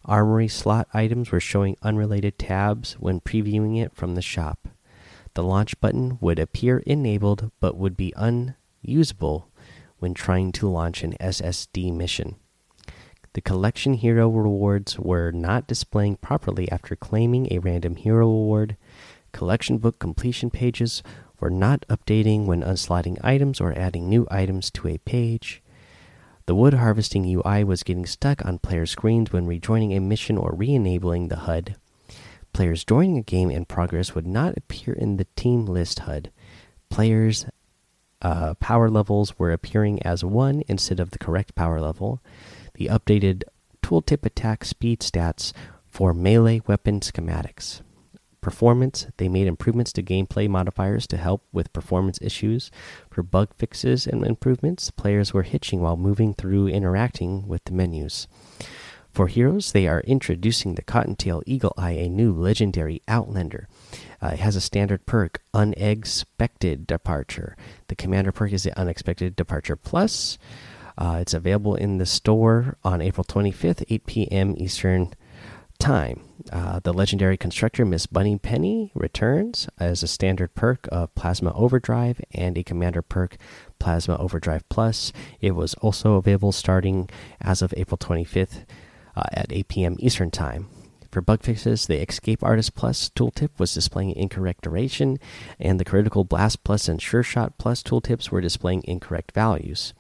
Armory 0.06 0.48
slot 0.48 0.88
items 0.94 1.32
were 1.32 1.40
showing 1.40 1.76
unrelated 1.82 2.40
tabs 2.40 2.94
when 2.94 3.20
previewing 3.20 3.80
it 3.80 3.94
from 3.94 4.16
the 4.16 4.22
shop. 4.22 4.68
The 5.36 5.44
launch 5.44 5.80
button 5.80 6.18
would 6.20 6.40
appear 6.40 6.80
enabled 6.80 7.52
but 7.60 7.78
would 7.78 7.96
be 7.96 8.14
unusable 8.16 9.50
when 10.00 10.14
trying 10.14 10.52
to 10.54 10.70
launch 10.70 11.04
an 11.04 11.16
SSD 11.20 11.94
mission. 11.94 12.36
The 13.34 13.42
collection 13.42 13.94
hero 13.94 14.28
rewards 14.30 14.98
were 14.98 15.32
not 15.32 15.68
displaying 15.68 16.16
properly 16.16 16.70
after 16.72 16.96
claiming 16.96 17.48
a 17.52 17.60
random 17.60 17.96
hero 17.96 18.28
award. 18.28 18.76
Collection 19.32 19.78
book 19.78 20.00
completion 20.00 20.50
pages 20.50 21.04
were 21.40 21.50
not 21.50 21.86
updating 21.90 22.46
when 22.46 22.64
unslotting 22.64 23.18
items 23.24 23.62
or 23.62 23.78
adding 23.78 24.10
new 24.10 24.28
items 24.30 24.70
to 24.72 24.88
a 24.88 24.98
page. 25.00 25.62
The 26.46 26.56
wood 26.56 26.74
harvesting 26.74 27.26
UI 27.26 27.64
was 27.64 27.84
getting 27.84 28.06
stuck 28.06 28.46
on 28.46 28.60
player 28.60 28.86
screens 28.86 29.32
when 29.32 29.46
rejoining 29.46 29.94
a 29.94 30.00
mission 30.00 30.38
or 30.38 30.52
re 30.54 30.74
enabling 30.74 31.28
the 31.28 31.38
HUD. 31.38 31.76
Players 32.54 32.84
joining 32.84 33.18
a 33.18 33.22
game 33.22 33.52
in 33.52 33.66
progress 33.66 34.16
would 34.16 34.26
not 34.26 34.58
appear 34.58 34.94
in 34.94 35.18
the 35.18 35.28
team 35.36 35.66
list 35.66 36.00
HUD. 36.00 36.32
Players' 36.90 37.46
uh, 38.22 38.56
power 38.56 38.90
levels 38.90 39.38
were 39.38 39.52
appearing 39.52 40.02
as 40.04 40.24
1 40.26 40.64
instead 40.68 41.00
of 41.00 41.12
the 41.12 41.20
correct 41.20 41.54
power 41.56 41.80
level. 41.80 42.22
The 42.74 42.88
updated 42.88 43.44
tooltip 43.84 44.26
attack 44.26 44.66
speed 44.66 45.02
stats 45.02 45.54
for 45.88 46.14
melee 46.14 46.62
weapon 46.66 47.00
schematics 47.02 47.82
performance. 48.42 49.08
They 49.18 49.28
made 49.28 49.48
improvements 49.48 49.94
to 49.94 50.04
gameplay 50.04 50.50
modifiers 50.50 51.08
to 51.08 51.18
help 51.18 51.46
with 51.52 51.74
performance 51.74 52.20
issues. 52.22 52.72
For 53.10 53.24
bug 53.24 53.54
fixes 53.56 54.08
and 54.08 54.26
improvements, 54.26 54.92
players 54.92 55.34
were 55.34 55.44
hitching 55.44 55.82
while 55.82 55.98
moving 55.98 56.34
through 56.34 56.68
interacting 56.68 57.48
with 57.48 57.64
the 57.66 57.74
menus. 57.74 58.28
For 59.12 59.28
heroes, 59.28 59.72
they 59.72 59.88
are 59.88 60.02
introducing 60.02 60.76
the 60.76 60.84
Cottontail 60.84 61.42
Eagle 61.46 61.74
Eye, 61.78 61.92
a 61.92 62.10
new 62.10 62.32
legendary 62.32 63.02
Outlander. 63.08 63.68
Uh, 64.22 64.28
it 64.28 64.40
has 64.40 64.56
a 64.56 64.62
standard 64.62 65.06
perk, 65.06 65.42
Unexpected 65.54 66.86
Departure. 66.86 67.58
The 67.88 67.96
commander 67.96 68.32
perk 68.32 68.54
is 68.54 68.64
the 68.64 68.80
Unexpected 68.80 69.36
Departure 69.36 69.76
Plus. 69.76 70.38
Uh, 70.98 71.18
it's 71.22 71.34
available 71.34 71.76
in 71.76 71.98
the 71.98 72.06
store 72.06 72.78
on 72.84 73.02
April 73.02 73.24
25th, 73.24 73.84
8 73.90 74.06
p.m. 74.06 74.56
Eastern 74.58 75.14
Time. 75.80 76.22
Uh, 76.52 76.80
the 76.80 76.94
legendary 76.94 77.38
constructor 77.38 77.86
Miss 77.86 78.06
Bunny 78.06 78.38
Penny 78.38 78.92
returns 78.94 79.68
as 79.80 80.04
a 80.04 80.08
standard 80.08 80.54
perk 80.54 80.88
of 80.92 81.14
Plasma 81.16 81.54
Overdrive 81.54 82.22
and 82.32 82.58
a 82.58 82.64
commander 82.64 83.02
perk 83.02 83.38
Plasma 83.80 84.18
Overdrive 84.18 84.68
Plus. 84.70 85.14
It 85.40 85.52
was 85.52 85.74
also 85.76 86.16
available 86.16 86.52
starting 86.52 87.10
as 87.40 87.62
of 87.62 87.74
April 87.78 87.98
25th 87.98 88.66
uh, 89.16 89.24
at 89.32 89.52
8 89.52 89.68
p.m. 89.70 89.96
Eastern 90.00 90.32
Time. 90.32 90.68
For 91.12 91.22
bug 91.22 91.44
fixes, 91.44 91.88
the 91.88 92.02
Escape 92.02 92.44
Artist 92.44 92.76
Plus 92.76 93.10
tooltip 93.10 93.58
was 93.58 93.74
displaying 93.74 94.12
incorrect 94.16 94.64
duration, 94.64 95.18
and 95.60 95.80
the 95.80 95.86
Critical 95.86 96.24
Blast 96.24 96.64
Plus 96.64 96.88
and 96.88 97.02
Sure 97.02 97.24
Shot 97.24 97.58
Plus 97.58 97.82
tooltips 97.82 98.30
were 98.30 98.42
displaying 98.42 98.84
incorrect 98.86 99.32
values. 99.32 99.94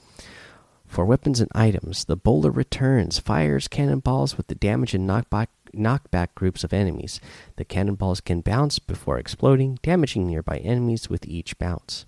For 0.89 1.05
weapons 1.05 1.39
and 1.39 1.51
items, 1.53 2.05
the 2.05 2.15
Bowler 2.15 2.49
returns, 2.49 3.19
fires 3.19 3.67
cannonballs 3.67 4.37
with 4.37 4.47
the 4.47 4.55
damage 4.55 4.95
and 4.95 5.07
knockback 5.07 5.47
knockback 5.73 6.29
groups 6.35 6.63
of 6.63 6.73
enemies. 6.73 7.19
The 7.57 7.65
cannonballs 7.65 8.21
can 8.21 8.41
bounce 8.41 8.79
before 8.79 9.17
exploding, 9.17 9.79
damaging 9.81 10.27
nearby 10.27 10.57
enemies 10.57 11.09
with 11.09 11.25
each 11.25 11.57
bounce. 11.57 12.05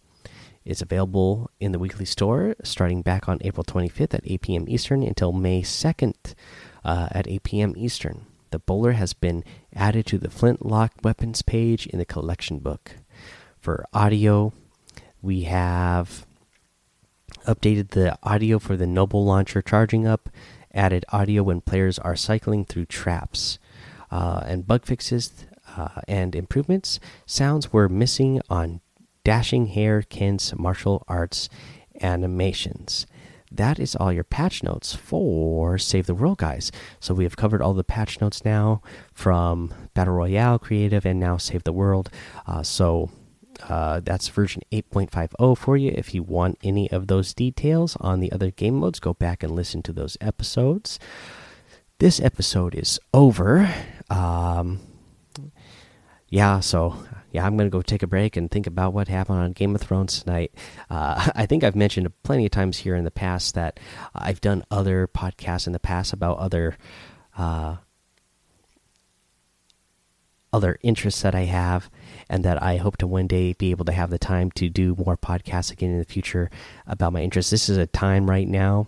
It's 0.63 0.81
available 0.81 1.49
in 1.59 1.71
the 1.71 1.79
weekly 1.79 2.05
store 2.05 2.55
starting 2.63 3.01
back 3.01 3.27
on 3.27 3.39
April 3.41 3.63
25th 3.63 4.13
at 4.13 4.23
8 4.23 4.41
p.m. 4.41 4.65
Eastern 4.67 5.01
until 5.03 5.31
May 5.31 5.61
2nd 5.61 6.35
uh, 6.83 7.07
at 7.11 7.27
8 7.27 7.43
p.m. 7.43 7.73
Eastern. 7.75 8.25
The 8.51 8.59
bowler 8.59 8.91
has 8.91 9.13
been 9.13 9.43
added 9.73 10.05
to 10.07 10.17
the 10.17 10.29
flintlock 10.29 10.91
weapons 11.03 11.41
page 11.41 11.87
in 11.87 11.99
the 11.99 12.05
collection 12.05 12.59
book. 12.59 12.97
For 13.59 13.85
audio, 13.93 14.53
we 15.21 15.43
have 15.43 16.25
updated 17.47 17.89
the 17.89 18.17
audio 18.23 18.59
for 18.59 18.75
the 18.75 18.87
Noble 18.87 19.25
Launcher 19.25 19.61
charging 19.61 20.05
up 20.05 20.29
added 20.73 21.05
audio 21.09 21.43
when 21.43 21.61
players 21.61 21.99
are 21.99 22.15
cycling 22.15 22.65
through 22.65 22.85
traps, 22.85 23.59
uh, 24.11 24.43
and 24.45 24.67
bug 24.67 24.85
fixes 24.85 25.45
uh, 25.77 26.01
and 26.07 26.35
improvements. 26.35 26.99
Sounds 27.25 27.71
were 27.71 27.89
missing 27.89 28.41
on 28.49 28.81
Dashing 29.23 29.67
Hare 29.67 30.01
Ken's 30.01 30.53
martial 30.57 31.03
arts 31.07 31.49
animations. 32.01 33.05
That 33.51 33.79
is 33.79 33.95
all 33.97 34.13
your 34.13 34.23
patch 34.23 34.63
notes 34.63 34.95
for 34.95 35.77
Save 35.77 36.07
the 36.07 36.15
World, 36.15 36.37
guys. 36.37 36.71
So 37.01 37.13
we 37.13 37.25
have 37.25 37.35
covered 37.35 37.61
all 37.61 37.73
the 37.73 37.83
patch 37.83 38.21
notes 38.21 38.45
now 38.45 38.81
from 39.13 39.73
Battle 39.93 40.13
Royale, 40.13 40.57
Creative, 40.57 41.05
and 41.05 41.19
now 41.19 41.35
Save 41.35 41.63
the 41.65 41.73
World. 41.73 42.09
Uh, 42.47 42.63
so 42.63 43.09
uh, 43.69 43.99
that's 43.99 44.27
version 44.27 44.61
8.50 44.71 45.57
for 45.57 45.77
you. 45.77 45.91
If 45.95 46.13
you 46.13 46.23
want 46.23 46.57
any 46.63 46.91
of 46.91 47.07
those 47.07 47.33
details 47.33 47.95
on 47.99 48.19
the 48.19 48.31
other 48.31 48.51
game 48.51 48.75
modes, 48.75 48.99
go 48.99 49.13
back 49.13 49.43
and 49.43 49.53
listen 49.53 49.81
to 49.83 49.93
those 49.93 50.17
episodes. 50.21 50.99
This 51.99 52.19
episode 52.19 52.75
is 52.75 52.99
over. 53.13 53.73
Um, 54.09 54.79
yeah, 56.29 56.59
so 56.61 56.95
yeah, 57.31 57.45
I'm 57.45 57.57
gonna 57.57 57.69
go 57.69 57.81
take 57.81 58.03
a 58.03 58.07
break 58.07 58.35
and 58.35 58.49
think 58.49 58.67
about 58.67 58.93
what 58.93 59.07
happened 59.07 59.39
on 59.39 59.51
Game 59.51 59.75
of 59.75 59.81
Thrones 59.81 60.23
tonight. 60.23 60.51
Uh, 60.89 61.29
I 61.35 61.45
think 61.45 61.63
I've 61.63 61.75
mentioned 61.75 62.11
plenty 62.23 62.45
of 62.45 62.51
times 62.51 62.79
here 62.79 62.95
in 62.95 63.03
the 63.03 63.11
past 63.11 63.55
that 63.55 63.79
I've 64.15 64.41
done 64.41 64.63
other 64.71 65.07
podcasts 65.07 65.67
in 65.67 65.73
the 65.73 65.79
past 65.79 66.13
about 66.13 66.39
other 66.39 66.77
uh, 67.37 67.77
other 70.53 70.77
interests 70.81 71.21
that 71.21 71.35
I 71.35 71.45
have, 71.45 71.89
and 72.29 72.43
that 72.43 72.61
I 72.61 72.77
hope 72.77 72.97
to 72.97 73.07
one 73.07 73.27
day 73.27 73.53
be 73.53 73.71
able 73.71 73.85
to 73.85 73.91
have 73.91 74.09
the 74.09 74.19
time 74.19 74.51
to 74.51 74.69
do 74.69 74.95
more 74.95 75.17
podcasts 75.17 75.71
again 75.71 75.91
in 75.91 75.99
the 75.99 76.05
future 76.05 76.49
about 76.85 77.13
my 77.13 77.21
interests. 77.21 77.51
This 77.51 77.69
is 77.69 77.77
a 77.77 77.87
time 77.87 78.29
right 78.29 78.47
now 78.47 78.87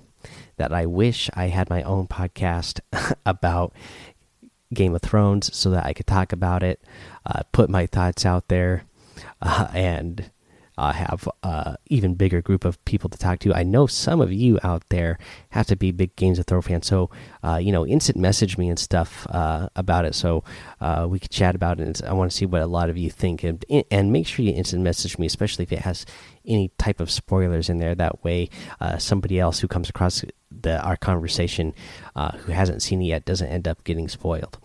that 0.57 0.71
I 0.71 0.85
wish 0.85 1.29
I 1.33 1.47
had 1.47 1.69
my 1.69 1.83
own 1.83 2.07
podcast 2.07 2.79
about 3.25 3.73
Game 4.73 4.95
of 4.95 5.01
Thrones 5.01 5.55
so 5.55 5.69
that 5.69 5.85
I 5.85 5.93
could 5.93 6.07
talk 6.07 6.31
about 6.31 6.63
it, 6.63 6.81
uh, 7.25 7.43
put 7.51 7.69
my 7.69 7.85
thoughts 7.85 8.25
out 8.25 8.47
there, 8.47 8.83
uh, 9.41 9.67
and 9.73 10.31
uh, 10.77 10.91
have 10.91 11.27
uh, 11.43 11.75
even 11.87 12.15
bigger 12.15 12.41
group 12.41 12.65
of 12.65 12.83
people 12.85 13.09
to 13.09 13.17
talk 13.17 13.39
to. 13.39 13.53
I 13.53 13.63
know 13.63 13.87
some 13.87 14.21
of 14.21 14.31
you 14.31 14.59
out 14.63 14.83
there 14.89 15.17
have 15.49 15.67
to 15.67 15.75
be 15.75 15.91
big 15.91 16.15
Games 16.15 16.39
of 16.39 16.45
Throw 16.45 16.61
fans, 16.61 16.87
so 16.87 17.09
uh, 17.43 17.57
you 17.57 17.71
know, 17.71 17.85
instant 17.85 18.17
message 18.17 18.57
me 18.57 18.69
and 18.69 18.79
stuff 18.79 19.27
uh, 19.29 19.69
about 19.75 20.05
it, 20.05 20.15
so 20.15 20.43
uh, 20.81 21.07
we 21.09 21.19
could 21.19 21.29
chat 21.29 21.55
about 21.55 21.79
it. 21.79 22.03
I 22.03 22.13
want 22.13 22.31
to 22.31 22.37
see 22.37 22.45
what 22.45 22.61
a 22.61 22.67
lot 22.67 22.89
of 22.89 22.97
you 22.97 23.09
think, 23.09 23.43
and 23.43 23.63
and 23.91 24.11
make 24.11 24.27
sure 24.27 24.43
you 24.43 24.53
instant 24.53 24.83
message 24.83 25.17
me, 25.17 25.27
especially 25.27 25.63
if 25.63 25.71
it 25.71 25.79
has 25.79 26.05
any 26.45 26.69
type 26.77 26.99
of 26.99 27.11
spoilers 27.11 27.69
in 27.69 27.79
there. 27.79 27.95
That 27.95 28.23
way, 28.23 28.49
uh, 28.81 28.97
somebody 28.97 29.39
else 29.39 29.59
who 29.59 29.67
comes 29.67 29.89
across 29.89 30.23
the 30.51 30.81
our 30.81 30.97
conversation 30.97 31.73
who 32.15 32.51
hasn't 32.51 32.81
seen 32.81 33.01
it 33.01 33.05
yet 33.05 33.25
doesn't 33.25 33.47
end 33.47 33.67
up 33.67 33.83
getting 33.83 34.07
spoiled. 34.07 34.57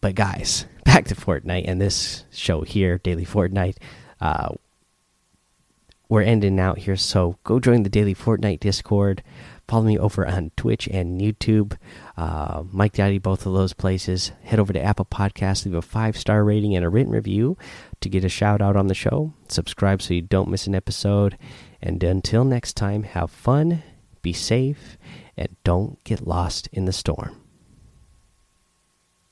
but 0.00 0.14
guys, 0.14 0.66
back 0.84 1.06
to 1.06 1.14
Fortnite 1.14 1.64
and 1.66 1.80
this 1.80 2.24
show 2.30 2.62
here, 2.62 2.98
Daily 2.98 3.24
Fortnite. 3.24 3.76
Uh, 4.20 4.54
we're 6.08 6.22
ending 6.22 6.60
out 6.60 6.78
here. 6.78 6.96
So 6.96 7.38
go 7.44 7.58
join 7.60 7.82
the 7.82 7.88
daily 7.90 8.14
Fortnite 8.14 8.60
Discord. 8.60 9.22
Follow 9.68 9.84
me 9.84 9.98
over 9.98 10.26
on 10.26 10.52
Twitch 10.56 10.86
and 10.88 11.20
YouTube. 11.20 11.76
Uh, 12.16 12.62
Mike 12.70 12.92
Daddy, 12.92 13.18
both 13.18 13.46
of 13.46 13.52
those 13.52 13.72
places. 13.72 14.30
Head 14.44 14.60
over 14.60 14.72
to 14.72 14.82
Apple 14.82 15.06
Podcasts, 15.06 15.64
leave 15.64 15.74
a 15.74 15.82
five 15.82 16.16
star 16.16 16.44
rating 16.44 16.76
and 16.76 16.84
a 16.84 16.88
written 16.88 17.12
review 17.12 17.58
to 18.00 18.08
get 18.08 18.24
a 18.24 18.28
shout 18.28 18.62
out 18.62 18.76
on 18.76 18.86
the 18.86 18.94
show. 18.94 19.32
Subscribe 19.48 20.00
so 20.00 20.14
you 20.14 20.22
don't 20.22 20.50
miss 20.50 20.66
an 20.66 20.74
episode. 20.74 21.36
And 21.82 22.02
until 22.04 22.44
next 22.44 22.74
time, 22.74 23.02
have 23.02 23.30
fun, 23.30 23.82
be 24.22 24.32
safe, 24.32 24.96
and 25.36 25.48
don't 25.64 26.02
get 26.04 26.26
lost 26.26 26.68
in 26.72 26.84
the 26.84 26.92
storm. 26.92 27.45